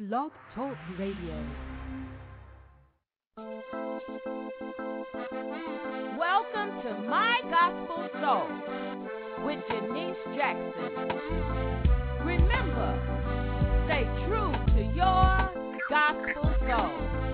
[0.00, 1.44] Blog Talk Radio.
[6.16, 8.46] Welcome to My Gospel Soul
[9.44, 10.92] with Jennice Jackson.
[12.24, 12.90] Remember,
[13.86, 15.50] stay true to your
[15.90, 17.27] gospel soul.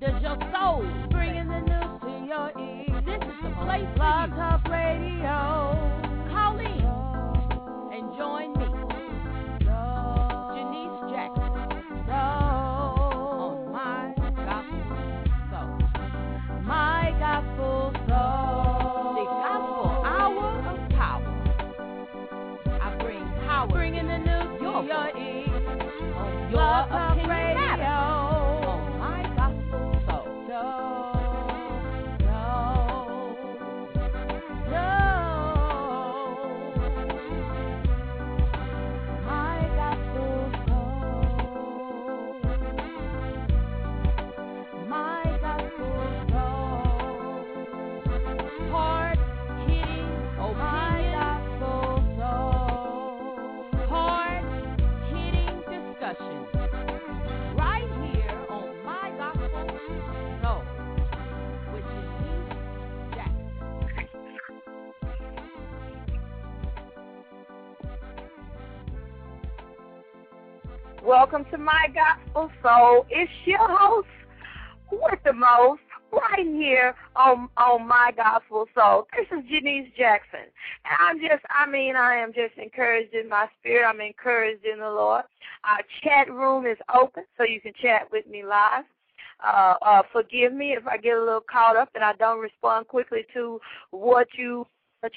[0.00, 1.11] Does your soul
[71.04, 73.06] Welcome to my gospel soul.
[73.10, 74.06] It's your host
[74.92, 75.82] with the most
[76.12, 79.08] right here on on my gospel soul.
[79.16, 80.46] This is Jennice Jackson.
[80.84, 83.84] And I'm just I mean, I am just encouraged in my spirit.
[83.84, 85.24] I'm encouraged in the Lord.
[85.64, 88.84] Our chat room is open so you can chat with me live.
[89.44, 92.86] Uh, uh, forgive me if I get a little caught up and I don't respond
[92.86, 93.60] quickly to
[93.90, 94.68] what you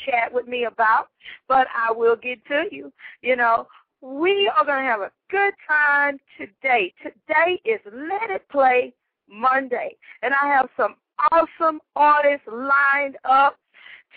[0.03, 1.09] chat with me about,
[1.47, 2.91] but I will get to you.
[3.21, 3.67] You know,
[4.05, 6.93] we are going to have a good time today.
[7.01, 8.93] Today is Let It Play
[9.27, 10.95] Monday, and I have some
[11.31, 13.57] awesome artists lined up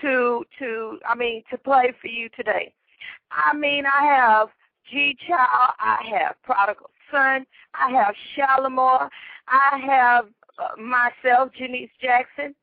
[0.03, 2.72] to to I mean to play for you today.
[3.32, 4.48] I mean I have
[4.91, 9.09] G Child, I have Prodigal Son, I have Shalimar,
[9.48, 10.27] I have
[10.59, 12.54] uh, myself, Jennice Jackson,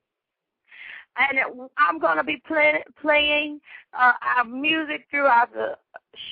[1.18, 3.60] and it, I'm going to be play, playing
[3.98, 5.78] uh, our music throughout the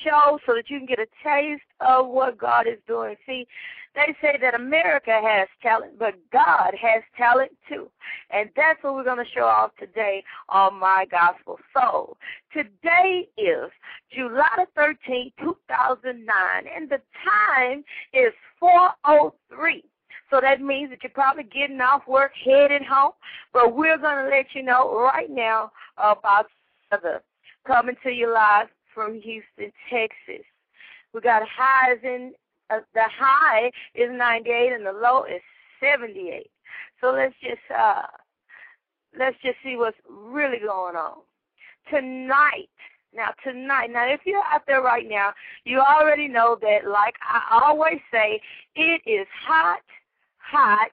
[0.04, 3.16] show so that you can get a taste of what God is doing.
[3.26, 3.46] See,
[3.94, 7.88] they say that America has talent, but God has talent too.
[8.30, 12.16] And that's what we're going to show off today on My Gospel Soul.
[12.52, 13.70] Today is
[14.12, 16.26] July the 13th, 2009,
[16.74, 19.82] and the time is 4.03.
[20.30, 23.12] So that means that you're probably getting off work, heading home.
[23.52, 26.46] But we're going to let you know right now about
[26.90, 27.20] the
[27.66, 30.44] coming to you live from Houston, Texas.
[31.12, 32.32] We got highs in
[32.70, 35.42] uh, the high is 98 and the low is
[35.80, 36.50] 78.
[37.00, 38.02] So let's just uh
[39.18, 41.18] let's just see what's really going on
[41.90, 42.70] tonight.
[43.14, 45.32] Now tonight, now if you're out there right now,
[45.64, 46.88] you already know that.
[46.90, 48.40] Like I always say,
[48.74, 49.82] it is hot,
[50.50, 50.90] hot,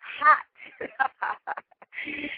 [0.00, 0.46] hot.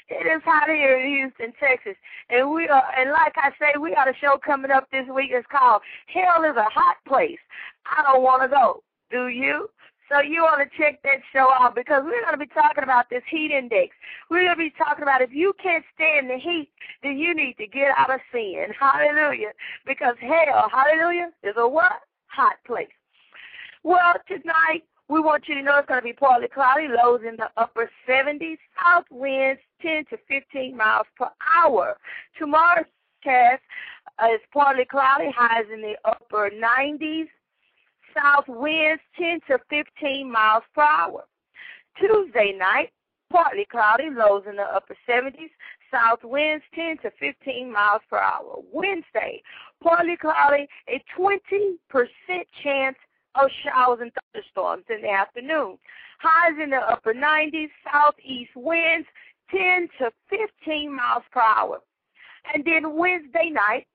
[0.09, 1.97] it is hot here in Houston, Texas,
[2.31, 2.85] and we are.
[2.97, 5.31] And like I say, we got a show coming up this week.
[5.33, 7.39] It's called "Hell is a Hot Place."
[7.87, 8.83] I don't want to go.
[9.11, 9.69] Do you?
[10.11, 13.11] So you want to check that show out because we're going to be talking about
[13.11, 13.95] this heat index.
[14.31, 16.71] We're going to be talking about if you can't stand the heat,
[17.03, 18.69] then you need to get out of sin.
[18.79, 19.53] Hallelujah.
[19.87, 22.01] Because hell, hallelujah, is a what?
[22.29, 22.89] Hot place.
[23.83, 27.37] Well, tonight we want you to know it's going to be partly cloudy, lows in
[27.37, 31.97] the upper 70s, south winds 10 to 15 miles per hour.
[32.39, 32.85] Tomorrow's
[33.25, 33.63] cast
[34.23, 37.29] uh, is partly cloudy, highs in the upper 90s,
[38.15, 41.25] south winds 10 to 15 miles per hour.
[41.99, 42.91] Tuesday night,
[43.31, 45.51] partly cloudy, lows in the upper 70s,
[45.91, 48.61] south winds 10 to 15 miles per hour.
[48.71, 49.43] Wednesday,
[49.83, 51.79] partly cloudy, a 20%
[52.63, 52.97] chance
[53.45, 55.79] of showers and thunderstorms in the afternoon.
[56.21, 59.07] Highs in the upper 90s, southeast winds
[59.51, 61.81] 10 to 15 miles per hour.
[62.53, 63.87] And then Wednesday night,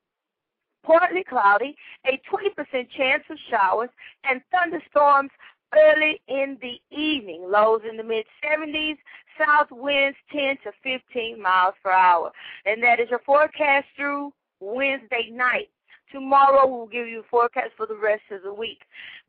[0.86, 1.76] partly cloudy,
[2.06, 3.90] a 20% chance of showers,
[4.24, 5.32] and thunderstorms
[5.76, 7.46] early in the evening.
[7.50, 8.98] Lows in the mid 70s,
[9.38, 12.32] south winds 10 to 15 miles per hour.
[12.66, 15.70] And that is your forecast through Wednesday night.
[16.14, 18.78] Tomorrow we'll give you forecast for the rest of the week.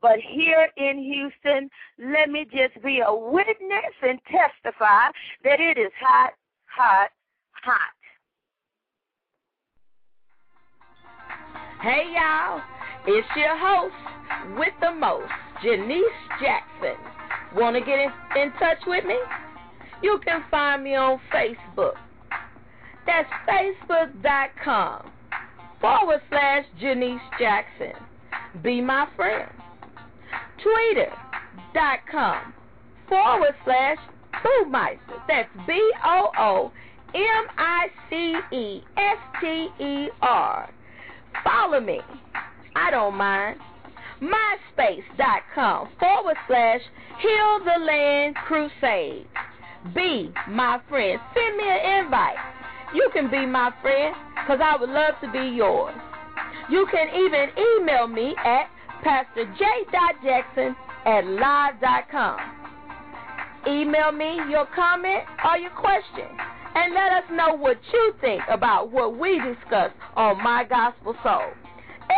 [0.02, 5.08] But here in Houston, let me just be a witness and testify
[5.44, 6.34] that it is hot,
[6.66, 7.08] hot,
[7.52, 7.94] hot.
[11.80, 12.60] Hey y'all,
[13.06, 15.32] it's your host with the most,
[15.62, 16.04] Jennice
[16.38, 17.00] Jackson.
[17.56, 18.10] Want to get in,
[18.42, 19.16] in touch with me?
[20.02, 21.94] You can find me on Facebook.
[23.06, 25.12] That's facebook.com
[25.84, 27.92] forward slash Jennice Jackson.
[28.62, 29.50] Be my friend.
[30.62, 32.54] Twitter.com
[33.06, 33.98] forward slash
[34.42, 35.20] Boomeister.
[35.28, 36.72] That's B O O
[37.14, 40.70] M I C E S T E R.
[41.44, 42.00] Follow me.
[42.74, 43.60] I don't mind.
[44.22, 46.80] MySpace.com forward slash
[47.20, 49.26] Heal the Land Crusade.
[49.94, 51.20] Be my friend.
[51.34, 52.53] Send me an invite.
[52.94, 55.94] You can be my friend because I would love to be yours.
[56.70, 58.70] You can even email me at
[59.04, 62.38] pastorj.jackson at live.com.
[63.66, 66.28] Email me your comment or your question
[66.74, 71.52] and let us know what you think about what we discuss on My Gospel Soul.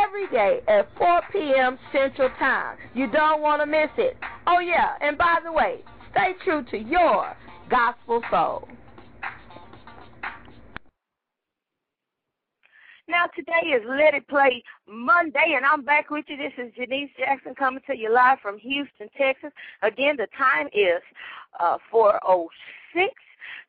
[0.04, 1.78] Every day at 4 p.m.
[1.92, 2.76] Central Time.
[2.94, 4.16] You don't want to miss it.
[4.46, 7.34] Oh, yeah, and by the way, stay true to your
[7.70, 8.68] gospel soul.
[13.08, 16.36] Now today is Let It Play Monday, and I'm back with you.
[16.36, 19.52] This is Jennice Jackson coming to you live from Houston, Texas.
[19.82, 21.00] Again, the time is
[21.60, 22.48] uh, 4:06.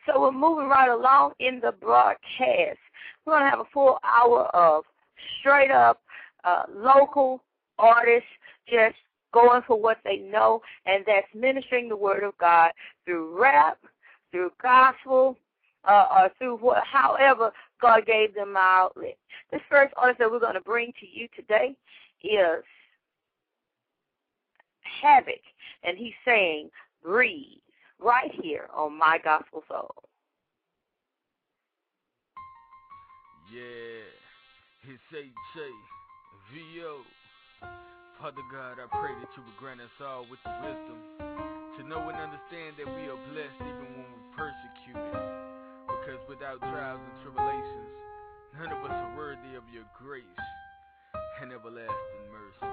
[0.07, 2.79] So we're moving right along in the broadcast.
[3.25, 4.85] We're going to have a full hour of
[5.39, 6.01] straight up
[6.43, 7.43] uh, local
[7.77, 8.29] artists
[8.67, 8.95] just
[9.33, 12.71] going for what they know, and that's ministering the word of God
[13.05, 13.77] through rap,
[14.31, 15.37] through gospel,
[15.87, 17.51] uh, or through what, however
[17.81, 19.17] God gave them an outlet.
[19.51, 21.75] This first artist that we're going to bring to you today
[22.23, 22.63] is
[25.01, 25.41] Havoc,
[25.83, 26.69] and he's saying,
[27.03, 27.59] Breathe
[27.99, 29.93] right here on My Gospel Soul.
[33.53, 34.03] Yeah,
[34.91, 35.69] it's H.A.
[36.53, 37.01] V.O.
[38.19, 40.97] Father God, I pray that you would grant us all with the wisdom
[41.77, 45.36] to know and understand that we are blessed even when we're persecuted.
[46.07, 47.91] Because without trials and tribulations,
[48.57, 50.23] none of us are worthy of your grace
[51.41, 52.71] and everlasting mercy.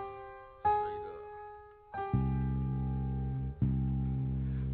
[0.62, 2.04] Straight up.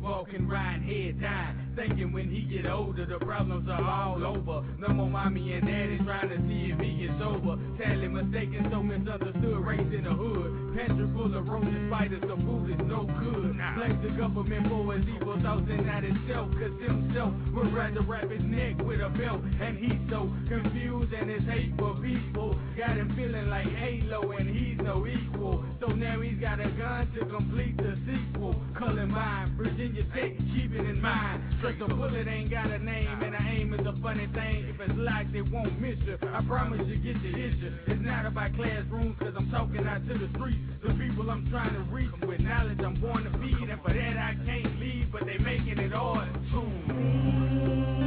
[0.02, 4.66] Walking right head down, thinking when he get older the problems are all over.
[4.78, 7.58] No more mommy and daddy trying to see if he gets over.
[7.78, 10.76] Sadly mistaken, so misunderstood, raised in the hood.
[10.76, 13.56] Pantry full of roaches, spiders, the food is no good.
[13.76, 18.30] Blame the government for his evil thoughts and not himself, cause himself would rather wrap
[18.30, 19.42] his neck with a belt.
[19.60, 24.48] And he's so confused and his hate for people got him feeling like Halo and
[24.48, 25.64] he's no equal.
[25.80, 28.56] So now he's got a gun to complete the sequel.
[28.76, 31.42] Columbine, Virginia Tech, keep it in mind.
[31.60, 34.64] Straight the bullet ain't got a name, and a aim is a funny thing.
[34.72, 36.16] If it's locked, it won't miss you.
[36.22, 37.72] I promise you get the issue.
[37.86, 40.56] It's not about classrooms, cause I'm talking out to the streets.
[40.82, 44.16] The people I'm trying to reach with knowledge I'm born to feed, and for that
[44.16, 46.30] I can't leave, but they making it hard.
[46.50, 47.99] Respiratory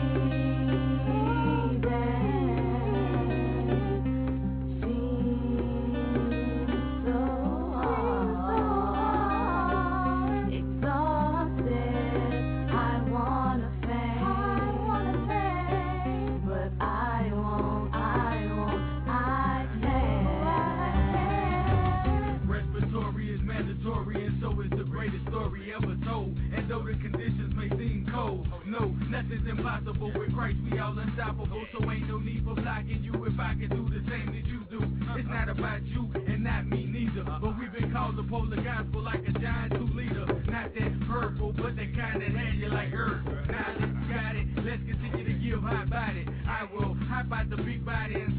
[28.13, 30.57] cold, no, nothing's impossible with Christ.
[30.69, 34.05] We all unstoppable, so ain't no need for blocking you if I can do the
[34.09, 34.79] same that you do.
[35.17, 38.61] It's not about you and not me neither, but we've been called to pull the
[38.61, 40.25] gospel like a giant two leader.
[40.45, 43.25] Not that purple, but the kind that had you like earth.
[43.49, 44.47] Now let's got it.
[44.61, 46.25] Let's continue to give high body.
[46.47, 48.32] I will hop out the big body and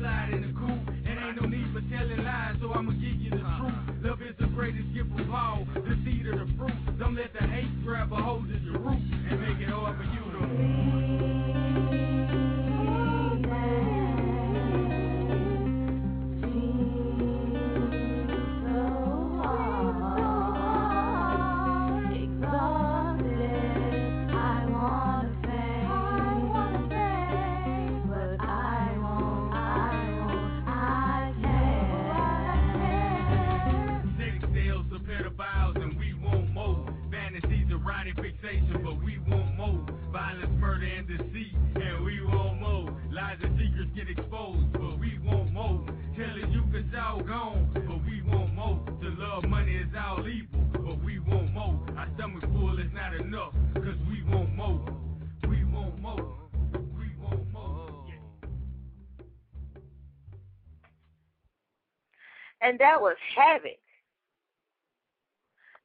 [62.74, 63.78] and that was Havoc.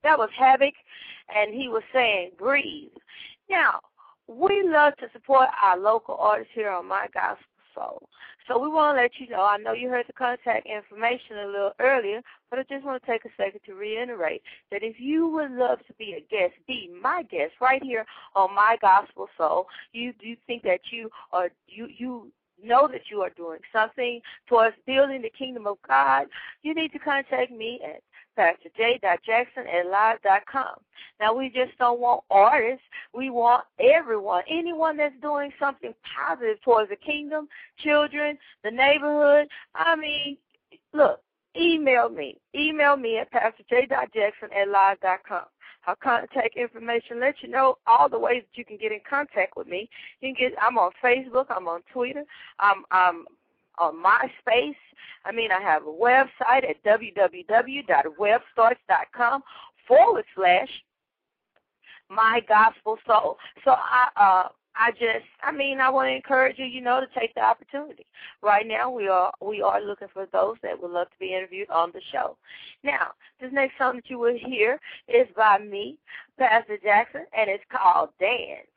[0.01, 0.73] That was Havoc,
[1.35, 2.89] and he was saying, breathe.
[3.47, 3.79] Now,
[4.27, 8.09] we love to support our local artists here on My Gospel Soul.
[8.47, 11.45] So we want to let you know, I know you heard the contact information a
[11.45, 14.41] little earlier, but I just want to take a second to reiterate
[14.71, 18.03] that if you would love to be a guest, be my guest right here
[18.35, 22.31] on My Gospel Soul, you do think that you are you you
[22.63, 26.27] know that you are doing something towards building the kingdom of God,
[26.61, 28.01] you need to contact me at
[28.35, 28.99] Pastor J.
[29.25, 30.75] Jackson at live.com.
[31.19, 32.85] Now, we just don't want artists.
[33.13, 39.49] We want everyone, anyone that's doing something positive towards the kingdom, children, the neighborhood.
[39.75, 40.37] I mean,
[40.93, 41.19] look,
[41.59, 42.37] email me.
[42.55, 43.87] Email me at Pastor J.
[43.89, 45.45] Jackson at live.com.
[45.87, 49.57] Our contact information let you know all the ways that you can get in contact
[49.57, 49.89] with me.
[50.21, 52.23] You can get I'm on Facebook, I'm on Twitter,
[52.59, 53.25] I'm I'm
[53.79, 54.75] on MySpace.
[55.25, 59.43] I mean I have a website at www.webstarts.com
[59.87, 60.69] forward slash
[62.09, 63.37] my gospel soul.
[63.63, 67.19] So I uh I just, I mean, I want to encourage you, you know, to
[67.19, 68.05] take the opportunity.
[68.41, 71.69] Right now, we are we are looking for those that would love to be interviewed
[71.69, 72.37] on the show.
[72.81, 73.09] Now,
[73.41, 75.97] this next song that you will hear is by me,
[76.37, 78.67] Pastor Jackson, and it's called Dance.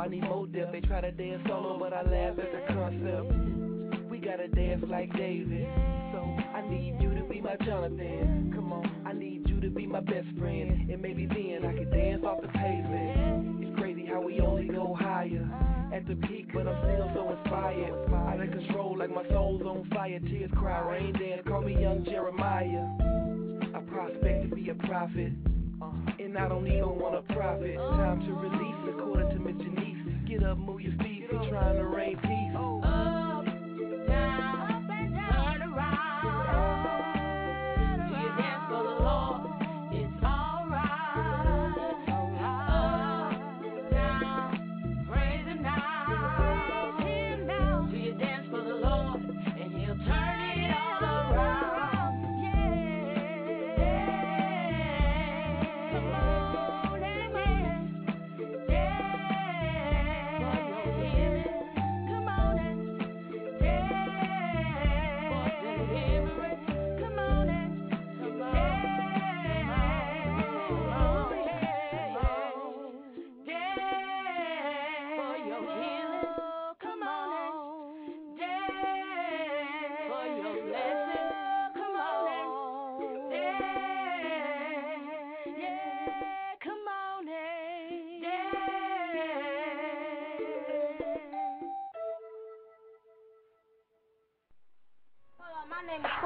[0.00, 0.72] I need more depth.
[0.72, 2.36] They try to dance solo, but I laugh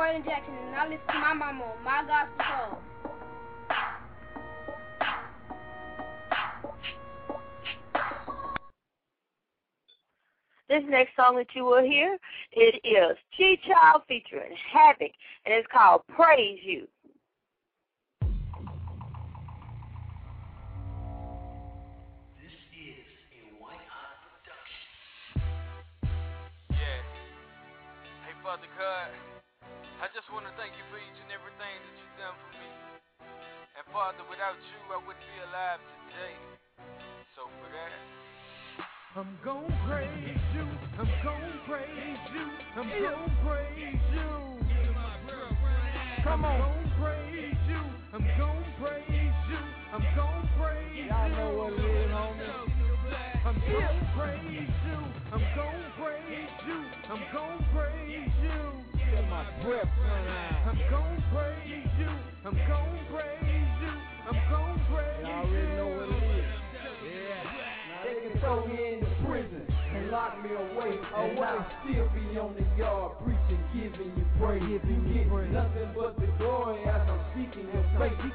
[0.02, 2.78] Jackson, and I listen to my mama on My Gospel.
[10.68, 12.18] This next song that you will hear,
[12.50, 15.12] it is G Child featuring Havoc,
[15.46, 16.88] and it's called Praise You.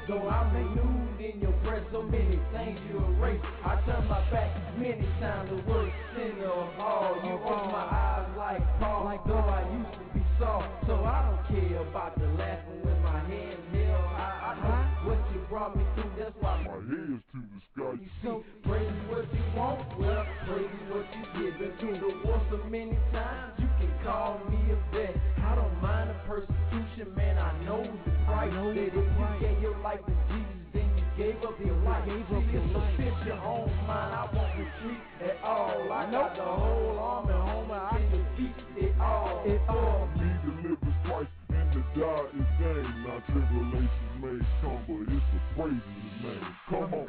[0.06, 3.40] Though I'm renewed in your breath, so many things you erase.
[3.64, 7.16] I turn my back many times, the worst sinner of all.
[7.24, 10.68] You open my eyes like Paul, like though I used to be soft.
[10.86, 14.38] So I don't care about the laughing with my hands held high.
[14.48, 17.92] I know what you brought me through, that's why my head's to the sky.
[17.96, 21.58] you see, praise what you want, well, praise what you get.
[21.58, 25.16] Been through the war so many times, you can call me a vet.
[25.44, 27.38] I don't mind the persecution, man.
[27.38, 28.52] I know the price.
[28.52, 32.04] That if you gave your life to Jesus, then you gave up your life.
[32.04, 33.26] Gave up your life.
[33.26, 34.14] your own mind.
[34.14, 35.92] I won't retreat at all.
[35.92, 37.72] I got the whole army, homie.
[37.72, 39.42] I can defeat it all.
[39.44, 40.08] It all.
[40.14, 42.86] He delivers twice and the die is gain.
[43.06, 46.46] Now tribulations may come, but it's the praise of his name.
[46.68, 47.07] Come on.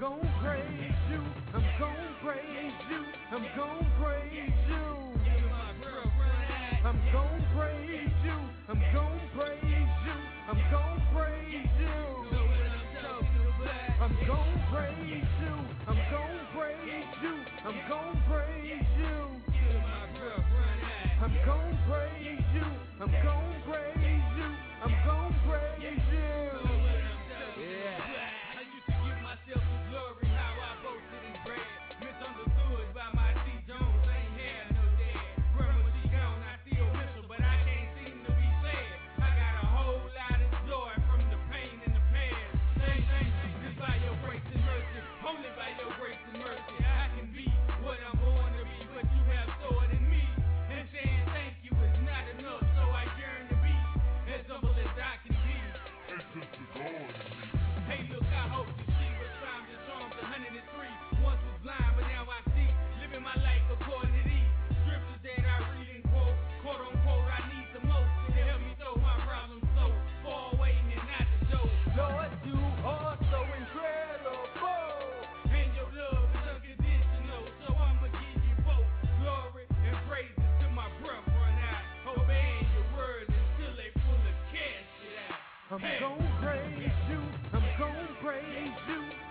[23.01, 23.95] I'm gon' praise
[24.35, 24.43] you.
[24.83, 26.68] I'm gon' praise you.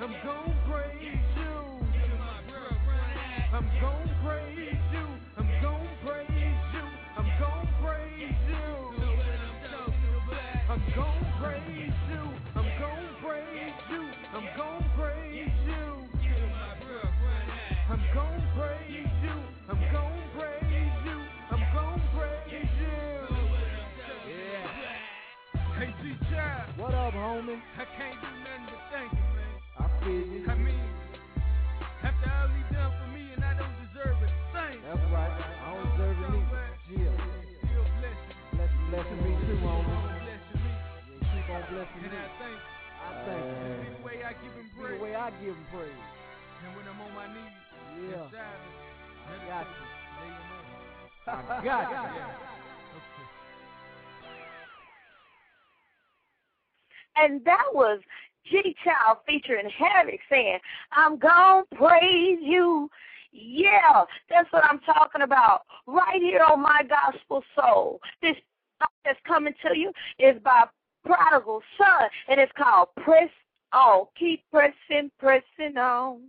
[0.09, 1.53] I'm gon' praise you.
[3.53, 5.07] I'm gon' praise you.
[5.37, 6.85] I'm gon' praise you.
[7.19, 8.65] I'm gon' praise you.
[10.71, 12.25] I'm gon' praise you.
[12.57, 14.09] I'm gon' praise you.
[14.33, 15.85] I'm gon' praise you.
[17.91, 19.37] I'm gon' praise you.
[19.69, 21.19] I'm gon' praise you.
[21.51, 22.97] I'm gon' praise you.
[24.33, 24.65] Yeah.
[25.79, 26.79] Hey, G Child.
[26.79, 27.61] What up, homie?
[27.77, 28.38] I can't do
[41.71, 42.19] blessing And me.
[42.19, 42.59] I thank
[42.99, 43.53] I thank you.
[43.53, 43.77] you.
[43.89, 46.05] Any way I give him See the way I give him praise.
[46.65, 47.57] And when I'm on my knees,
[48.09, 48.25] Yeah.
[48.25, 48.77] in silence,
[49.29, 49.87] I got you.
[50.19, 50.69] lay your name.
[51.27, 52.25] I got you.
[52.99, 53.27] Okay.
[57.17, 58.01] And that was
[58.51, 60.59] G Child featuring Havoc saying,
[60.93, 62.91] I'm gonna praise you.
[63.33, 65.63] Yeah, that's what I'm talking about.
[65.87, 68.01] Right here on My Gospel Soul.
[68.23, 68.37] This
[68.81, 70.65] song that's coming to you is by
[71.09, 73.31] prodigal son, and it's called Press
[73.73, 74.05] On.
[74.19, 76.21] Keep pressing, pressing on.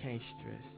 [0.00, 0.77] Can't turn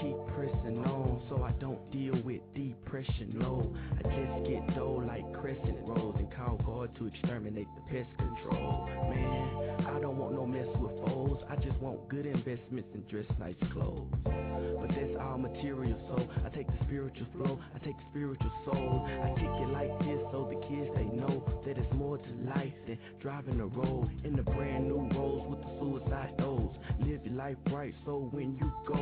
[0.00, 3.34] keep pressing on so I don't deal with depression.
[3.34, 3.74] low.
[3.98, 8.88] I just get dough like crescent rolls and call God to exterminate the pest control.
[9.08, 11.40] Man, I don't want no mess with foes.
[11.48, 14.08] I just want good investments and dress nice clothes.
[14.24, 19.06] But that's all material, so I take the spiritual flow, I take the spiritual soul.
[19.06, 22.72] I kick it like this so the kids they know that it's more to life
[22.86, 26.74] than driving a road in the brand new rolls with the suicide doors.
[27.00, 29.00] Live your life right so when you go,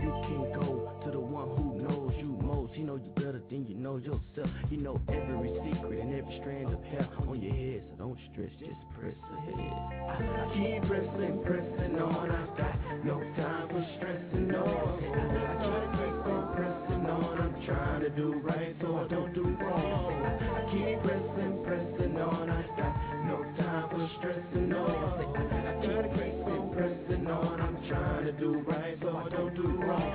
[0.00, 2.72] you can go to the one who knows you most.
[2.74, 4.50] He knows you better than you know yourself.
[4.70, 7.84] He know every secret and every strand of hair on your head.
[7.90, 9.72] So don't stress, just press ahead.
[10.08, 12.30] I, keep pressing, pressing on.
[12.30, 14.64] I got no time for stressing no.
[14.64, 17.40] I, keep pressing, pressing on.
[17.40, 20.24] I'm trying to do right so I don't do wrong.
[20.24, 22.50] I, keep pressing, pressing on.
[22.50, 22.94] I got
[23.28, 24.72] no time for stressing.
[24.72, 27.60] I, I keep pressing, pressing on.
[27.60, 30.13] I'm trying to do right so I don't do wrong.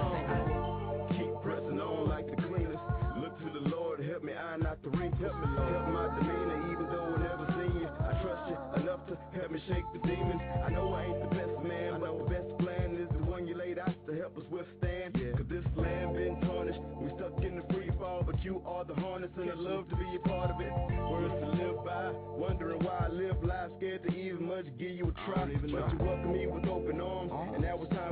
[4.91, 4.97] The.
[4.97, 5.71] Help, me, Lord.
[5.71, 7.89] help my demeanor, even though I never seen you.
[7.89, 10.41] I trust you enough to help me shake the demons.
[10.65, 13.56] I know I ain't the best man, but the best plan is the one you
[13.56, 15.13] laid out to help us withstand.
[15.13, 16.80] Cause this land been tarnished.
[16.99, 19.95] We stuck in the free fall, but you are the harness, and I love to
[19.95, 20.71] be a part of it.
[20.71, 25.12] Words to live by, wondering why I live life scared to even much give you
[25.12, 25.45] a try.
[25.45, 27.58] But you welcome me with open arms, now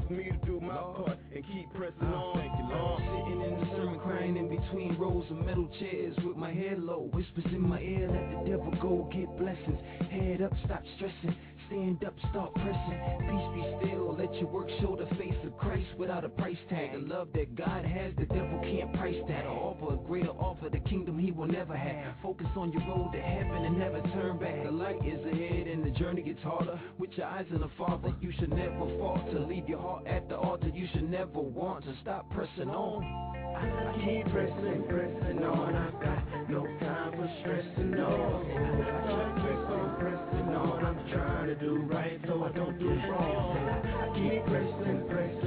[0.09, 2.37] it's me to do my part and keep pressing on.
[2.37, 3.01] Thank you, Lord.
[3.01, 6.79] Uh, sitting in the sermon crying in between rows of metal chairs with my head
[6.79, 7.09] low.
[7.13, 9.79] Whispers in my ear, let the devil go get blessings.
[10.09, 11.35] Head up, stop stressing.
[11.67, 12.99] Stand up, start pressing.
[13.19, 14.15] Peace be still.
[14.17, 16.93] Let your work show the face of Christ without a price tag.
[16.93, 19.45] The love that God has, the devil can't price that.
[19.45, 20.76] Or offer a greater offer, the kingdom he
[21.37, 22.15] will never have.
[22.23, 24.63] Focus on your road to heaven and never turn back.
[24.63, 26.79] The light is ahead and the journey gets harder.
[26.97, 29.39] With your eyes on the Father, you should never falter.
[29.39, 33.03] Leave your heart at the altar, you should never want to stop pressing on.
[33.55, 35.75] I keep pressing, pressing on.
[35.75, 38.45] I've got no time for stressing on.
[38.47, 40.85] I keep pressing, pressing on.
[40.85, 43.57] I'm trying to do right so I don't do wrong.
[43.57, 45.46] I keep pressing, pressing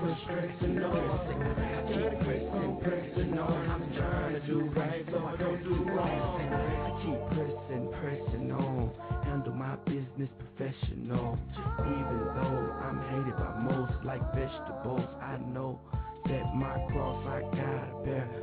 [0.00, 1.00] time for.
[1.60, 3.70] I keep pressing, pressing on.
[3.70, 6.40] I'm trying to do right so I don't do wrong.
[6.52, 8.90] I keep pressing, pressing on.
[9.24, 11.38] Handle my business professional.
[11.80, 15.80] Even though I'm hated by most like vegetables, I know
[16.26, 18.39] that my cross I gotta bear.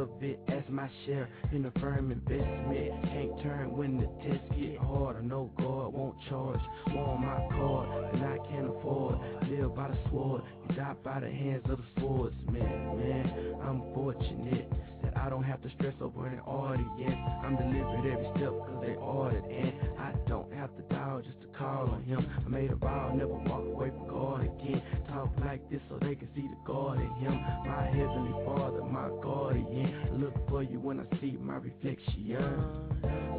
[0.00, 3.04] Of it as my share in a firm investment.
[3.04, 5.16] Can't turn when the tests get hard.
[5.16, 9.18] I know God won't charge on my card than I can't afford.
[9.50, 12.34] Live by the sword, you die by the hands of the swords.
[12.50, 17.16] Man, man, I'm fortunate that I don't have to stress over an audience.
[17.44, 21.46] I'm delivered every step cause they ordered and I don't have to dial just to
[21.58, 22.26] call on him.
[22.44, 24.82] I made a vow, never walk away from God again.
[25.08, 27.34] Talk like this so they can see the God in him.
[27.66, 30.20] My heavenly father, my guardian.
[30.20, 32.64] Look for you when I see my reflection.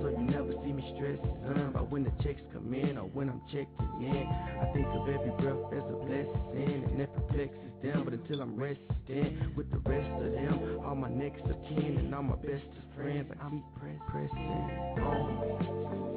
[0.02, 3.42] So you never see me stressing about when the checks come in or when I'm
[3.48, 3.68] checking
[4.02, 4.28] in.
[4.28, 8.04] I think of every breath as a blessing and it perplexes them.
[8.04, 12.14] But until I'm resting with the rest of them, all my next of kin and
[12.14, 12.66] all my bestest
[12.96, 16.11] friends, I keep press, pressing on.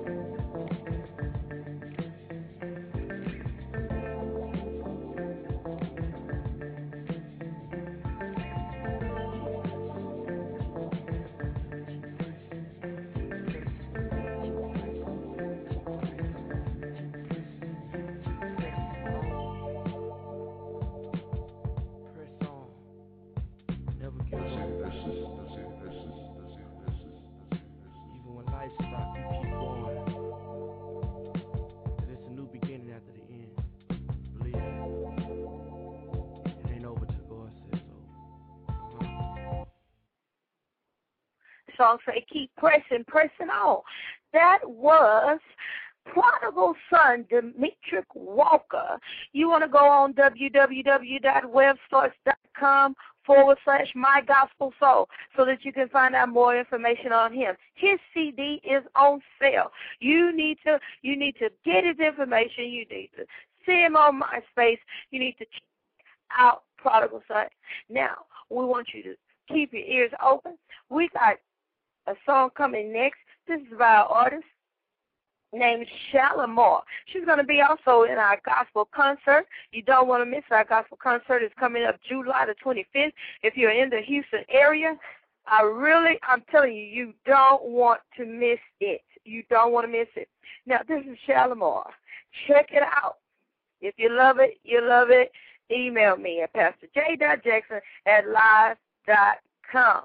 [41.84, 43.82] song say, keep pressing, pressing on.
[44.32, 45.38] That was
[46.06, 48.98] prodigal son Demetric Walker.
[49.32, 55.88] You want to go on www.webstarts.com forward slash my gospel soul so that you can
[55.88, 57.54] find out more information on him.
[57.74, 59.70] His CD is on sale.
[60.00, 62.64] You need to you need to get his information.
[62.64, 63.24] You need to
[63.66, 64.78] see him on MySpace.
[65.10, 65.62] You need to check
[66.38, 67.46] out Prodigal Son.
[67.88, 69.14] Now we want you to
[69.48, 70.58] keep your ears open.
[70.90, 71.36] We got
[72.06, 73.18] a song coming next.
[73.46, 74.44] This is by an artist
[75.52, 76.82] named Shalimar.
[77.06, 79.46] She's going to be also in our gospel concert.
[79.72, 81.42] You don't want to miss our gospel concert.
[81.42, 83.12] It's coming up July the 25th.
[83.42, 84.96] If you're in the Houston area,
[85.46, 89.02] I really, I'm telling you, you don't want to miss it.
[89.24, 90.28] You don't want to miss it.
[90.66, 91.84] Now, this is Shalimar.
[92.48, 93.16] Check it out.
[93.80, 95.30] If you love it, you love it.
[95.70, 100.04] Email me at pastorj.jackson at live.com.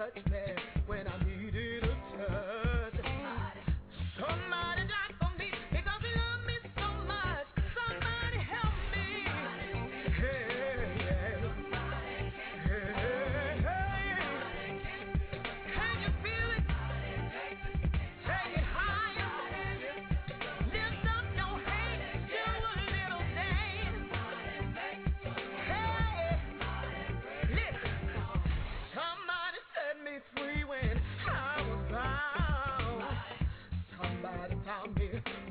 [0.00, 0.79] touch me.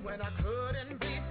[0.03, 1.28] when I couldn't be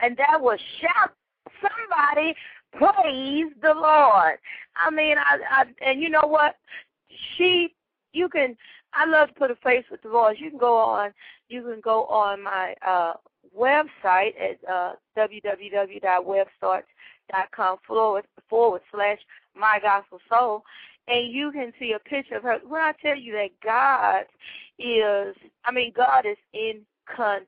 [0.00, 1.12] and that was shout.
[1.60, 2.34] Somebody
[2.72, 4.38] praise the Lord.
[4.76, 6.56] I mean, I, I and you know what?
[7.36, 7.74] She,
[8.12, 8.56] you can.
[8.92, 10.36] I love to put a face with the voice.
[10.38, 11.12] You can go on.
[11.48, 13.14] You can go on my uh,
[13.56, 19.18] website at uh, www.webstarts.com forward forward slash
[19.54, 20.64] my gospel soul,
[21.08, 22.58] and you can see a picture of her.
[22.66, 24.24] When I tell you that God
[24.78, 27.46] is, I mean, God is in control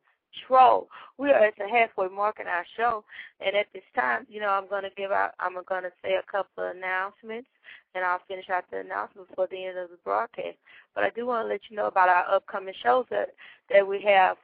[0.51, 3.05] we are at the halfway mark in our show,
[3.41, 6.15] and at this time, you know, I'm going to give out, I'm going to say
[6.15, 7.49] a couple of announcements,
[7.95, 10.57] and I'll finish out the announcements before the end of the broadcast.
[10.95, 13.31] But I do want to let you know about our upcoming shows that
[13.71, 14.37] that we have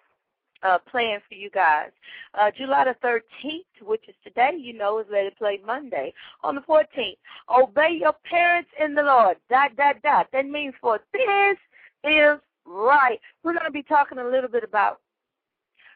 [0.64, 1.90] uh, planned for you guys.
[2.34, 6.12] Uh, July the 13th, which is today, you know, is Let It Play Monday.
[6.42, 7.16] On the 14th,
[7.54, 9.36] obey your parents in the Lord.
[9.50, 10.28] Dot, dot, dot.
[10.32, 11.58] That means for this
[12.04, 13.20] is right.
[13.42, 15.00] We're going to be talking a little bit about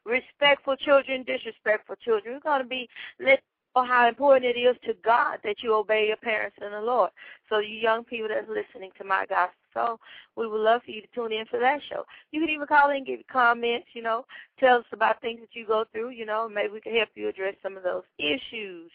[0.09, 2.35] respectful children, disrespectful children.
[2.35, 2.89] We're going to be
[3.21, 3.41] let
[3.75, 7.11] for how important it is to God that you obey your parents and the Lord.
[7.49, 10.01] So you young people that's listening to my gospel so
[10.37, 12.05] we would love for you to tune in for that show.
[12.33, 14.25] You can even call in, give comments, you know,
[14.59, 17.29] tell us about things that you go through, you know, maybe we can help you
[17.29, 18.91] address some of those issues.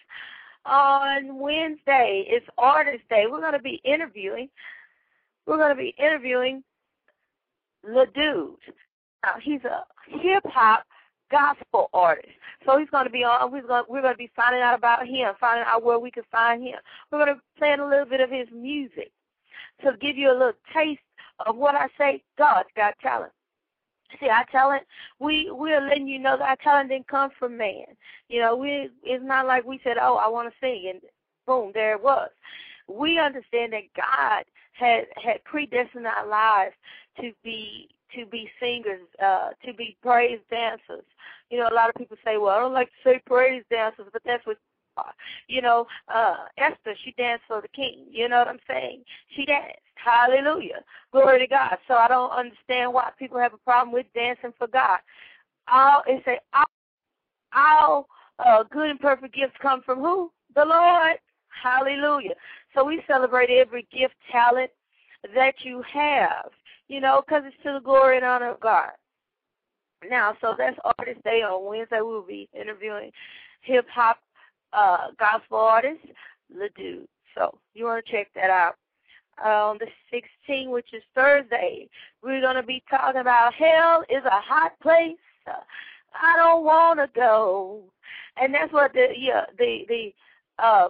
[0.65, 3.25] On Wednesday, it's Artist Day.
[3.29, 4.49] We're going to be interviewing.
[5.45, 6.63] We're going to be interviewing
[7.83, 8.55] the dude.
[9.23, 10.85] Now, he's a hip hop
[11.33, 12.29] gospel artist.
[12.65, 13.51] So he's going to be on.
[13.51, 16.23] We're going, we're going to be finding out about him, finding out where we can
[16.31, 16.75] find him.
[17.11, 19.11] We're going to play a little bit of his music
[19.83, 21.01] to give you a little taste
[21.45, 22.21] of what I say.
[22.37, 23.31] God's got talent.
[24.19, 24.83] See, our talent,
[25.19, 27.85] we we're letting you know that our talent didn't come from man.
[28.29, 31.01] You know, we it's not like we said, "Oh, I want to sing," and
[31.47, 32.29] boom, there it was.
[32.87, 36.75] We understand that God had had predestined our lives
[37.21, 41.05] to be to be singers, uh, to be praise dancers.
[41.49, 44.07] You know, a lot of people say, "Well, I don't like to say praise dancers,"
[44.11, 44.57] but that's what
[45.47, 48.05] you know, uh, Esther, she danced for the king.
[48.11, 49.03] You know what I'm saying?
[49.35, 49.79] She danced.
[49.95, 50.83] Hallelujah.
[51.11, 51.77] Glory to God.
[51.87, 54.99] So I don't understand why people have a problem with dancing for God.
[55.71, 56.65] All it say all,
[57.55, 58.07] all
[58.39, 60.31] uh, good and perfect gifts come from who?
[60.55, 61.17] The Lord.
[61.49, 62.35] Hallelujah.
[62.75, 64.71] So we celebrate every gift, talent
[65.33, 66.51] that you have,
[66.93, 68.91] you know, because it's to the glory and honor of God.
[70.07, 72.01] Now, so that's Artist Day on Wednesday.
[72.01, 73.09] We'll be interviewing
[73.61, 74.19] hip hop
[74.73, 76.05] uh, gospel artist,
[76.55, 77.07] Ledoux.
[77.35, 78.75] So you want to check that out.
[79.43, 81.89] On the 16th, which is Thursday,
[82.21, 85.17] we're going to be talking about hell is a hot place.
[85.47, 87.81] I don't want to go.
[88.37, 90.89] And that's what the yeah the the um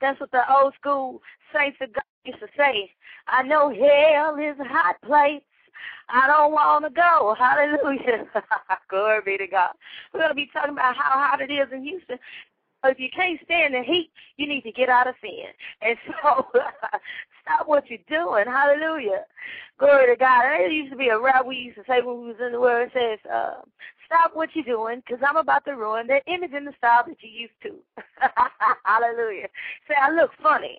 [0.00, 1.22] that's what the old school
[1.54, 2.90] saints of God used to say.
[3.28, 5.42] I know hell is a hot place.
[6.08, 7.34] I don't want to go.
[7.38, 8.26] Hallelujah.
[8.88, 9.72] Glory be to God.
[10.12, 12.18] We're going to be talking about how hot it is in Houston.
[12.86, 15.46] If you can't stand the heat, you need to get out of sin.
[15.82, 16.46] And so,
[17.42, 18.46] stop what you're doing.
[18.46, 19.24] Hallelujah.
[19.78, 20.42] Glory to God.
[20.42, 22.60] There used to be a rap we used to say when we was in the
[22.60, 22.90] world.
[22.94, 23.60] It says, uh,
[24.06, 27.16] stop what you're doing because I'm about to ruin that image and the style that
[27.20, 28.02] you used to.
[28.84, 29.48] Hallelujah.
[29.88, 30.78] Say, I look funny,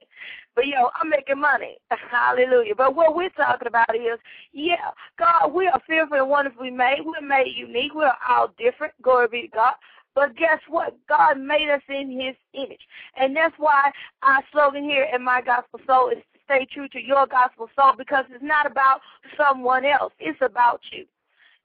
[0.56, 1.78] but yo, I'm making money.
[1.89, 2.76] Hallelujah.
[2.76, 4.20] But what we're talking about is,
[4.52, 7.00] yeah, God, we are fearfully and wonderfully made.
[7.06, 7.93] We're made unique.
[7.93, 8.93] We're all different.
[9.02, 9.74] Glory be to God.
[10.17, 10.97] But guess what?
[11.08, 12.82] God made us in his image.
[13.17, 13.91] And that's why
[14.23, 17.91] our slogan here in My Gospel Soul is to stay true to your gospel soul
[17.95, 19.01] because it's not about
[19.38, 20.12] someone else.
[20.17, 21.06] It's about you.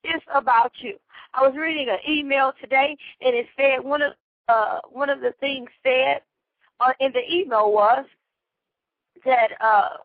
[0.04, 0.98] It's about you.
[1.32, 4.12] I was reading an email today, and it said one of
[4.50, 6.20] uh, one of the things said
[6.80, 8.04] uh, in the email was
[9.24, 9.96] that uh,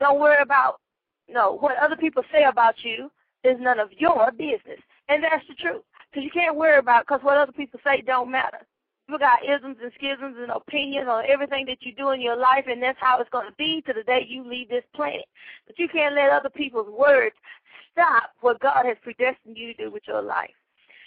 [0.00, 0.80] don't worry about
[1.28, 3.10] no what other people say about you
[3.44, 4.80] is none of your business,
[5.10, 5.82] and that's the truth.
[6.14, 8.58] Because you can't worry about because what other people say don't matter.
[9.08, 12.66] You got isms and schisms and opinions on everything that you do in your life,
[12.68, 15.26] and that's how it's going to be to the day you leave this planet.
[15.66, 17.34] But you can't let other people's words
[17.90, 20.54] stop what God has predestined you to do with your life.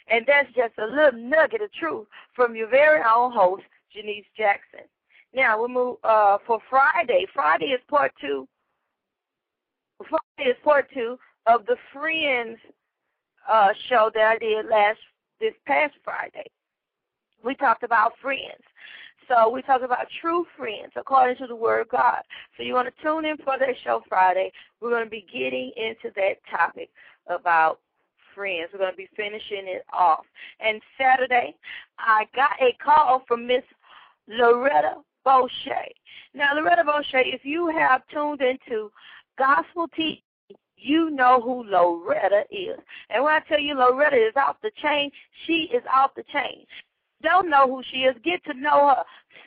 [0.10, 4.86] And that's just a little nugget of truth from your very own host, Jennice Jackson.
[5.34, 7.26] Now we move uh, for Friday.
[7.34, 8.47] Friday is part two.
[9.99, 12.58] Friday is part two of the Friends
[13.50, 15.00] uh, show that I did last
[15.39, 16.45] this past Friday.
[17.43, 18.64] We talked about friends.
[19.28, 22.22] So we talk about true friends according to the Word of God.
[22.56, 24.52] So you want to tune in for that show Friday.
[24.80, 26.89] We're going to be getting into that topic
[27.28, 27.80] about
[28.34, 28.70] friends.
[28.72, 30.26] We're going to be finishing it off.
[30.60, 31.56] And Saturday,
[32.00, 33.64] I got a call from Miss
[34.28, 34.95] Loretta
[35.26, 35.88] Boucher.
[36.34, 38.91] Now, Loretta Boucher, if you have tuned into
[39.38, 40.22] Gospel TV,
[40.78, 42.78] you know who Loretta is.
[43.10, 45.10] And when I tell you Loretta is off the chain,
[45.46, 46.66] she is off the chain.
[47.22, 49.04] don't know who she is, get to know her.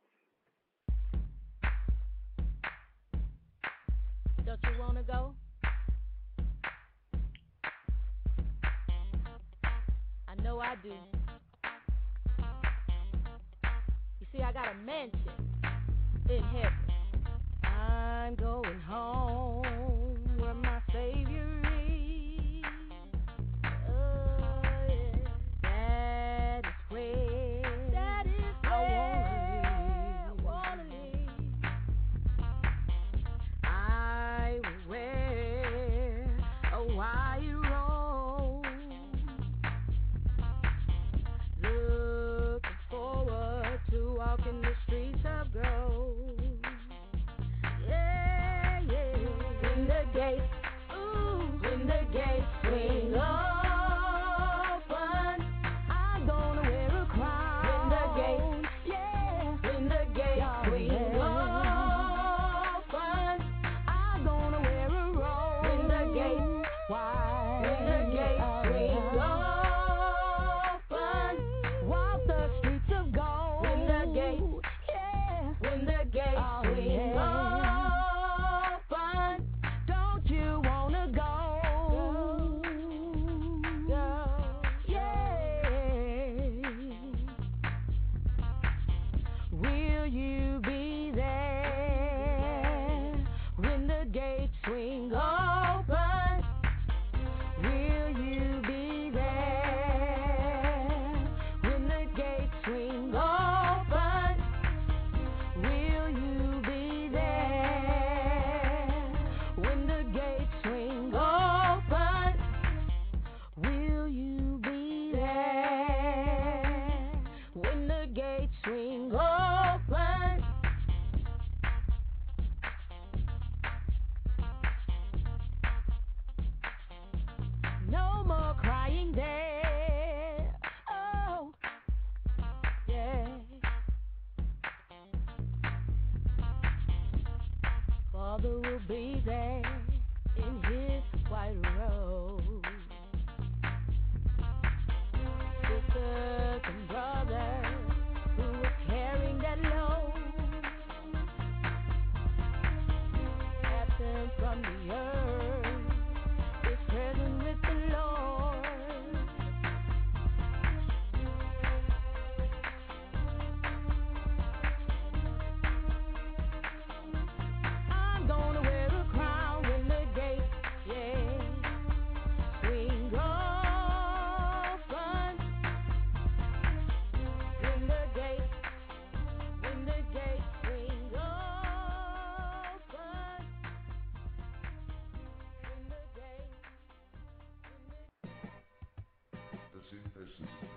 [10.52, 10.90] Know I do.
[14.20, 15.20] You see, I got a mansion
[16.28, 16.72] in heaven.
[17.64, 21.51] I'm going home where my Savior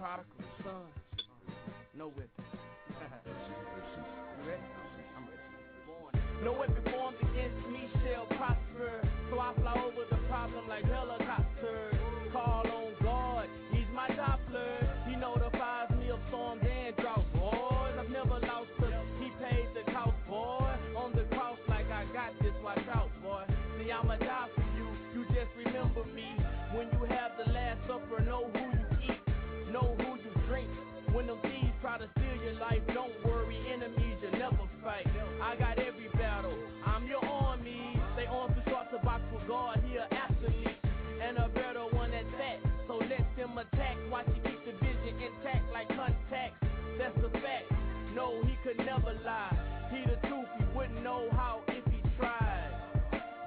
[0.06, 0.86] Prodigal son.
[1.98, 2.30] No weapon.
[2.38, 2.46] you
[4.46, 4.62] ready?
[5.18, 6.46] I'm ready.
[6.46, 9.02] No weapon formed against me shall prosper.
[9.32, 11.98] So I fly over the problem like helicopters.
[12.32, 14.78] Call on God, He's my Doppler.
[15.10, 17.26] He notifies me of storms and drought.
[17.34, 20.70] Boys, I've never lost cause He paid the cost, boy.
[21.02, 23.42] On the cross like I got this, watch out, boy.
[23.82, 24.86] See, I'ma die for you.
[25.16, 26.38] You just remember me
[26.76, 28.22] when you have the last supper.
[28.22, 28.65] Know who
[29.76, 30.70] know who you drink.
[31.12, 35.06] When them thieves try to steal your life, don't worry, enemies you never fight.
[35.44, 36.56] I got every battle,
[36.86, 38.00] I'm your army.
[38.16, 40.80] They on for short to box with God, he a athlete.
[41.22, 43.98] And a better one at that, so let them attack.
[44.10, 46.54] Watch you keep the vision intact like contact.
[46.98, 47.68] that's a fact.
[48.14, 49.58] No, he could never lie.
[49.92, 52.72] He the truth, he wouldn't know how if he tried.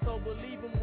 [0.05, 0.78] So believe him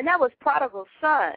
[0.00, 1.34] and that was Prodigal Son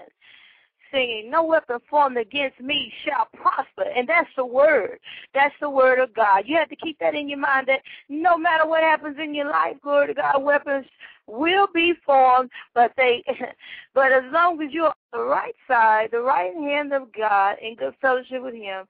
[0.90, 3.84] singing, No weapon formed against me shall prosper.
[3.94, 5.00] And that's the word.
[5.34, 6.44] That's the word of God.
[6.46, 9.50] You have to keep that in your mind that no matter what happens in your
[9.50, 10.86] life, glory to God, weapons
[11.28, 13.22] will be formed, but they
[13.94, 17.76] but as long as you're on the right side, the right hand of God in
[17.76, 18.86] good fellowship with him,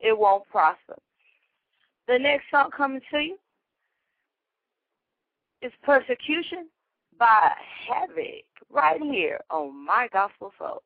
[0.00, 0.96] it won't prosper.
[2.06, 3.38] The next song coming to you
[5.60, 6.68] is persecution
[7.18, 7.52] by
[7.88, 10.82] Havoc right here on My Gospel Folk.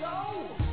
[0.00, 0.69] Go!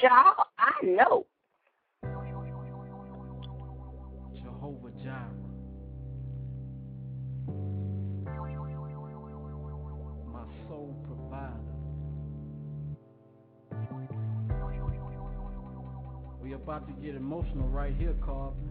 [0.00, 1.26] Child, I know.
[4.34, 5.26] Jehovah Jireh.
[10.32, 11.54] My soul provider.
[16.42, 18.69] We about to get emotional right here, Carlton.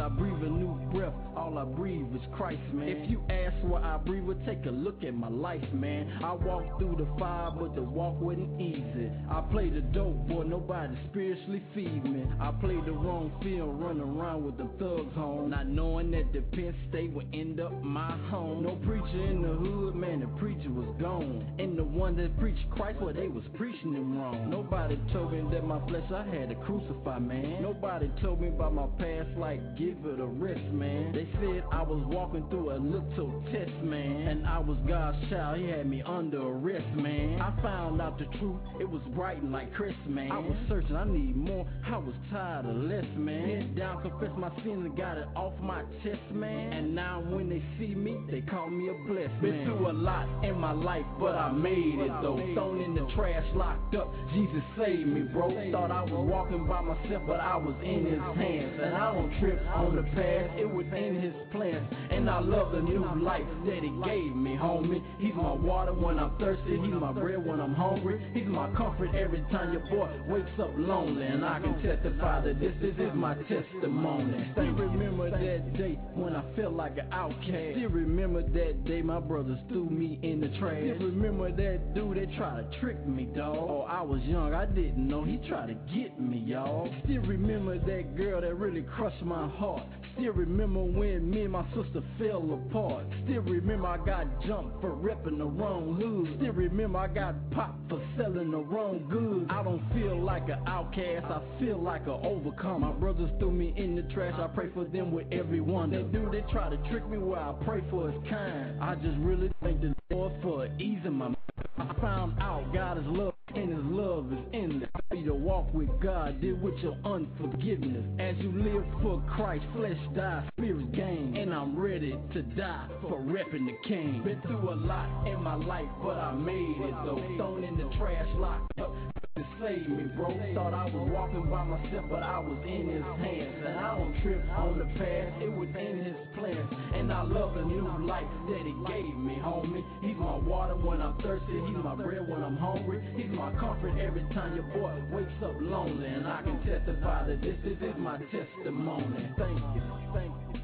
[0.00, 1.14] I breathe a new breath,
[1.48, 2.88] all I breathe is Christ, man.
[2.88, 6.20] If you ask what I breathe, well, take a look at my life, man.
[6.22, 9.10] I walked through the fire, but the walk wasn't easy.
[9.30, 12.24] I played the dope, boy, nobody spiritually feed me.
[12.40, 16.40] I played the wrong field, running around with the thugs home, not knowing that the
[16.54, 18.62] Penn State would end up my home.
[18.62, 21.46] No preacher in the hood, man, the preacher was gone.
[21.58, 24.50] And the one that preached Christ, well, they was preaching him wrong.
[24.50, 27.62] Nobody told me that my flesh I had to crucify, man.
[27.62, 31.12] Nobody told me about my past, like give it a rest, man.
[31.12, 34.28] They said I was walking through a little test, man.
[34.28, 37.40] And I was God's child, he had me under arrest, man.
[37.40, 40.30] I found out the truth, it was brighting like Chris, man.
[40.32, 43.48] I was searching, I need more, I was tired of less, man.
[43.48, 46.72] Head down, confess my sins and got it off my chest, man.
[46.72, 49.42] And now when they see me, they call me a blessed man.
[49.42, 52.36] Been through a lot in my life, but I made it though.
[52.54, 55.48] Thrown in the trash, locked up, Jesus saved me, bro.
[55.72, 58.80] Thought I was walking by myself, but I was in his hands.
[58.82, 61.86] And I don't trip on the past, it was in his plans.
[62.10, 65.02] And I love the new life that he gave me, homie.
[65.18, 68.20] He's my water when I'm thirsty, he's my bread when I'm hungry.
[68.34, 71.26] He's my comfort every time your boy wakes up lonely.
[71.26, 74.50] And I can testify that this, this is my testimony.
[74.52, 77.76] Still remember that day when I felt like an outcast.
[77.76, 80.82] Still remember that day my brothers threw me in the trash.
[80.96, 83.56] Still remember that dude that tried to trick me, dawg.
[83.56, 86.92] Oh, I was young, I didn't know he tried to get me, y'all.
[87.04, 89.82] Still remember that girl that really crushed my heart.
[90.18, 93.04] Still remember when me and my sister fell apart.
[93.24, 96.36] Still remember I got jumped for repping the wrong hood.
[96.40, 99.46] Still remember I got popped for selling the wrong goods.
[99.48, 102.88] I don't feel like an outcast, I feel like an overcomer.
[102.88, 105.92] My brothers threw me in the trash, I pray for them with every one.
[105.92, 108.82] They do, they try to trick me where I pray for his kind.
[108.82, 111.36] I just really thank the Lord for easing my mind.
[111.78, 114.90] I found out God is love and his love is endless.
[115.24, 118.04] To walk with God, deal with your unforgiveness.
[118.18, 121.36] As you live for Christ, flesh dies, spirit gain.
[121.36, 124.22] And I'm ready to die for repping the king.
[124.24, 127.22] Been through a lot in my life, but I made it though.
[127.36, 128.94] Thrown in the trash, locked up
[129.38, 130.34] to save me, bro.
[130.54, 133.54] Thought I was walking by myself, but I was in his hands.
[133.66, 136.66] And I don't trip on the past, it was in his plans.
[136.94, 139.84] And I love the new life that he gave me, homie.
[140.02, 142.98] He's my water when I'm thirsty, he's my bread when I'm hungry.
[143.14, 146.06] He's my comfort every time your boy wakes up lonely.
[146.06, 149.28] And I can testify that this, this is my testimony.
[149.38, 149.82] Thank you,
[150.14, 150.60] thank you.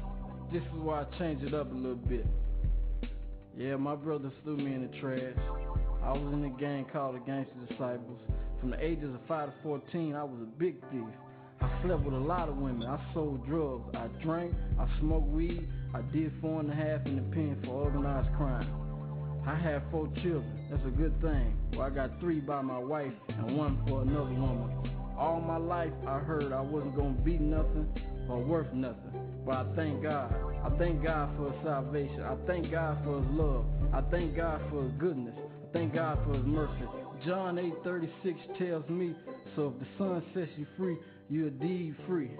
[0.51, 2.25] This is why I changed it up a little bit.
[3.57, 5.35] Yeah, my brother threw me in the trash.
[6.03, 8.19] I was in a gang called the Gangster Disciples.
[8.59, 11.07] From the ages of 5 to 14, I was a big thief.
[11.61, 12.87] I slept with a lot of women.
[12.87, 13.95] I sold drugs.
[13.95, 14.53] I drank.
[14.79, 15.67] I smoked weed.
[15.93, 18.84] I did four and a half in the pen for organized crime.
[19.47, 20.67] I had four children.
[20.71, 21.55] That's a good thing.
[21.73, 24.89] Well, I got three by my wife and one for another woman.
[25.17, 27.87] All my life, I heard I wasn't to be nothing
[28.27, 29.13] or worth nothing.
[29.45, 30.33] But I thank God.
[30.63, 32.21] I thank God for his salvation.
[32.23, 33.65] I thank God for his love.
[33.93, 35.35] I thank God for his goodness.
[35.37, 36.85] I thank God for his mercy.
[37.25, 39.15] John 8:36 tells me,
[39.55, 40.97] so if the Son sets you free,
[41.29, 42.31] you're indeed free.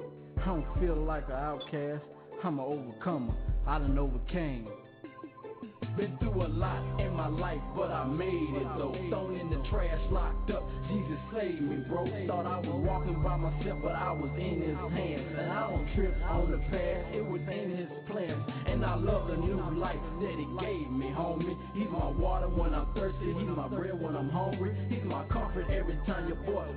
[0.42, 2.04] I don't feel like an outcast.
[2.44, 3.34] I'm an overcomer.
[3.66, 4.68] I done overcame.
[5.98, 8.96] Been through a lot in my life, but I made it though.
[9.10, 10.64] Thrown in the trash, locked up.
[10.88, 12.06] Jesus saved me, bro.
[12.28, 15.36] Thought I was walking by myself, but I was in his hands.
[15.40, 18.44] And I don't trip on the past, it was in his plans.
[18.68, 21.58] And I love the new life that he gave me, homie.
[21.74, 24.76] He's my water when I'm thirsty, he's my bread when I'm hungry.
[24.90, 25.98] He's my comfort every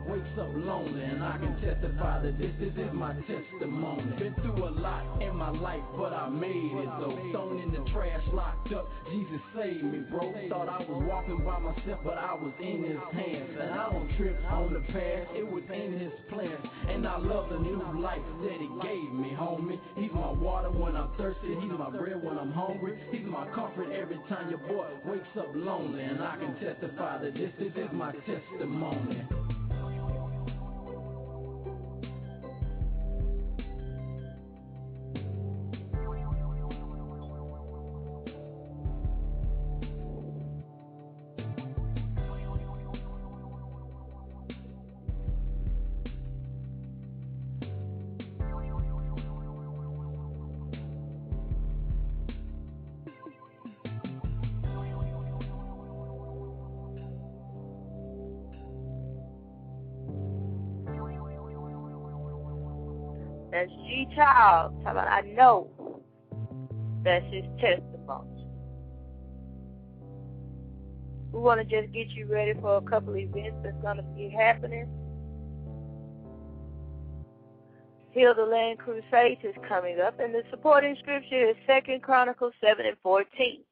[0.06, 1.02] wakes up lonely.
[1.02, 4.02] And I can testify that this, this is my testimony.
[4.18, 7.16] Been through a lot in my life, but I made it though.
[7.32, 8.88] Thrown in the trash, locked up.
[9.10, 10.32] Jesus saved me, bro.
[10.48, 13.50] Thought I was walking by myself, but I was in his hands.
[13.60, 16.66] And I don't trip on the past, it was in his plans.
[16.88, 19.78] And I love the new life that he gave me, homie.
[19.96, 22.98] He's my water when I'm thirsty, he's my bread when I'm hungry.
[23.10, 26.02] He's my comfort every time your boy wakes up lonely.
[26.02, 29.57] And I can testify that this is my testimony.
[64.14, 64.74] Child.
[64.82, 66.02] About I know.
[67.04, 68.46] That's his testimony.
[71.32, 74.28] We want to just get you ready for a couple events that's going to be
[74.28, 74.88] happening.
[78.12, 82.84] Heal the Land Crusade is coming up, and the supporting scripture is Second Chronicles 7
[82.86, 83.62] and 14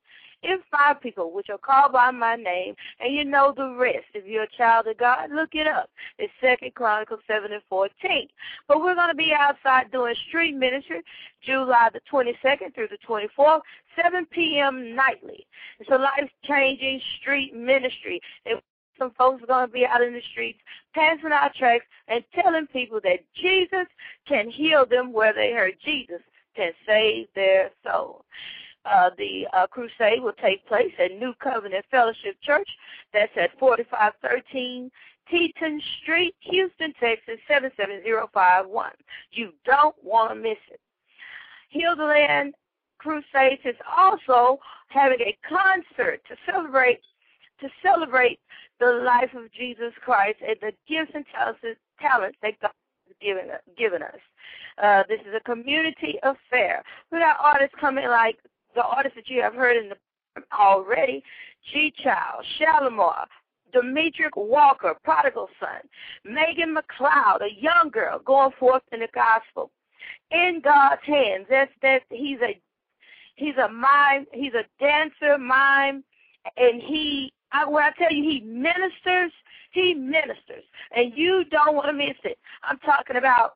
[0.42, 4.06] if five people which are called by my name, and you know the rest.
[4.14, 5.90] If you're a child of God, look it up.
[6.18, 8.28] It's Second Chronicles seven and fourteen.
[8.68, 11.02] But we're gonna be outside doing street ministry
[11.44, 13.62] July the twenty second through the twenty fourth,
[14.00, 15.46] seven PM nightly.
[15.78, 18.20] It's a life changing street ministry.
[18.44, 18.60] And
[18.98, 20.58] some folks are going to be out in the streets
[20.94, 23.86] passing out tracts and telling people that Jesus
[24.26, 26.20] can heal them where they heard Jesus
[26.54, 28.24] can save their soul.
[28.88, 32.68] Uh, the uh, crusade will take place at New Covenant Fellowship Church.
[33.12, 34.90] That's at 4513
[35.30, 38.92] Teton Street, Houston, Texas, 77051.
[39.32, 40.80] You don't want to miss it.
[41.68, 42.54] Heal the Land
[42.98, 44.58] Crusades is also
[44.88, 47.00] having a concert to celebrate
[47.60, 48.38] to celebrate
[48.80, 51.60] the life of Jesus Christ and the gifts and talents,
[51.98, 52.70] talents that God
[53.06, 53.46] has given,
[53.78, 54.20] given us.
[54.82, 56.82] Uh, this is a community affair.
[57.10, 58.36] We got artists coming like
[58.76, 59.96] the artists that you have heard in the
[60.56, 61.24] already,
[61.72, 63.26] G Child, Shalimar,
[63.74, 65.80] Demetric Walker, Prodigal Son,
[66.24, 69.70] Megan McLeod, a young girl going forth in the gospel.
[70.30, 71.46] In God's hands.
[71.50, 72.60] That's that he's a
[73.34, 76.04] he's a mime, he's a dancer, mime,
[76.56, 79.32] and he I, when I tell you he ministers,
[79.70, 80.64] he ministers,
[80.94, 82.38] and you don't want to miss it.
[82.62, 83.54] I'm talking about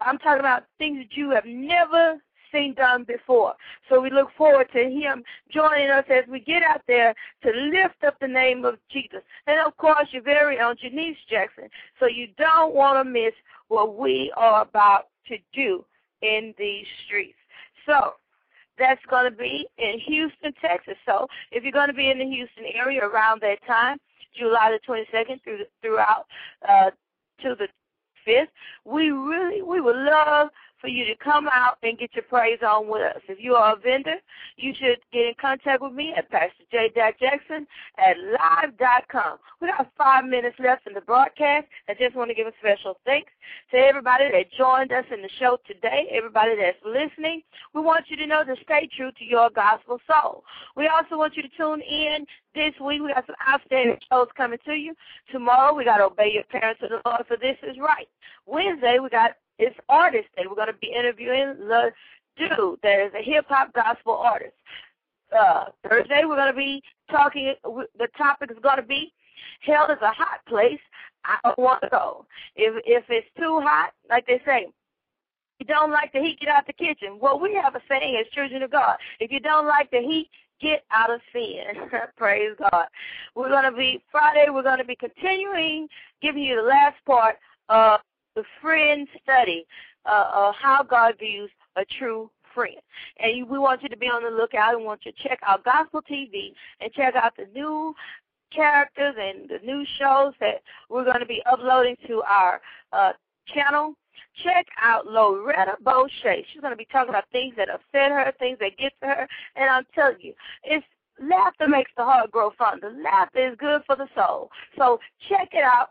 [0.00, 2.20] I'm talking about things that you have never
[2.52, 3.54] seen done before.
[3.88, 5.22] So we look forward to him
[5.52, 9.20] joining us as we get out there to lift up the name of Jesus.
[9.46, 11.68] And of course, your very own Jennice Jackson.
[12.00, 13.32] So you don't want to miss
[13.68, 15.84] what we are about to do
[16.22, 17.38] in these streets.
[17.86, 18.14] So
[18.78, 20.94] that's going to be in Houston, Texas.
[21.06, 23.98] So if you're going to be in the Houston area around that time,
[24.38, 26.26] July the 22nd through throughout
[26.68, 26.90] uh,
[27.42, 27.68] to the
[28.26, 28.48] 5th,
[28.84, 30.48] we really we would love
[30.80, 33.22] for you to come out and get your praise on with us.
[33.28, 34.16] If you are a vendor,
[34.56, 36.90] you should get in contact with me at Pastor J.
[36.94, 37.66] Jackson
[37.98, 39.38] at live.com.
[39.60, 41.66] We got five minutes left in the broadcast.
[41.88, 43.32] I just want to give a special thanks
[43.70, 47.42] to everybody that joined us in the show today, everybody that's listening.
[47.74, 50.44] We want you to know to stay true to your gospel soul.
[50.76, 53.02] We also want you to tune in this week.
[53.02, 54.94] We got some outstanding shows coming to you.
[55.32, 58.08] Tomorrow, we got to obey your parents and the Lord, for this is right.
[58.46, 60.44] Wednesday, we got it's Artist Day.
[60.48, 61.90] We're going to be interviewing the
[62.36, 64.54] dude that is a hip hop gospel artist.
[65.36, 67.54] Uh, Thursday, we're going to be talking.
[67.64, 69.12] The topic is going to be
[69.60, 70.80] hell is a hot place.
[71.24, 72.26] I don't want to go.
[72.56, 74.68] If if it's too hot, like they say,
[75.58, 77.18] you don't like the heat, get out the kitchen.
[77.20, 80.30] Well, we have a saying as children of God: if you don't like the heat,
[80.60, 81.64] get out of sin.
[82.16, 82.86] Praise God.
[83.34, 84.46] We're going to be Friday.
[84.50, 85.88] We're going to be continuing
[86.22, 87.36] giving you the last part
[87.68, 88.00] of
[88.34, 89.66] the friend study
[90.06, 92.76] uh, of how God views a true friend.
[93.18, 95.64] And we want you to be on the lookout and want you to check out
[95.64, 97.94] Gospel TV and check out the new
[98.54, 102.60] characters and the new shows that we're going to be uploading to our
[102.92, 103.12] uh,
[103.54, 103.94] channel.
[104.42, 106.36] Check out Loretta Boucher.
[106.52, 109.28] She's going to be talking about things that upset her, things that get to her.
[109.56, 110.32] And I'm telling you,
[110.64, 110.86] it's
[111.20, 112.92] laughter makes the heart grow fonder.
[113.02, 114.50] Laughter is good for the soul.
[114.76, 115.90] So check it out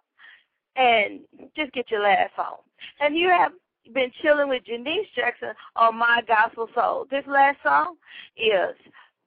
[0.77, 1.21] and
[1.55, 2.57] just get your laugh on.
[2.99, 3.51] And you have
[3.93, 7.07] been chilling with Jennice Jackson on My Gospel Soul.
[7.09, 7.95] This last song
[8.37, 8.75] is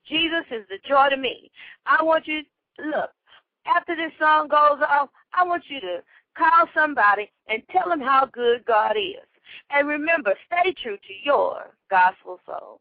[0.09, 1.51] Jesus is the joy to me.
[1.87, 2.43] I want you
[2.79, 3.11] look,
[3.67, 6.03] after this song goes off, I want you to
[6.37, 9.27] call somebody and tell them how good God is.
[9.71, 12.81] And remember, stay true to your gospel soul.